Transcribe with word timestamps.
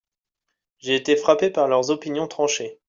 J'ai 0.79 0.95
été 0.95 1.15
frappé 1.15 1.51
par 1.51 1.67
leurs 1.67 1.91
opinions 1.91 2.25
tranchés. 2.27 2.79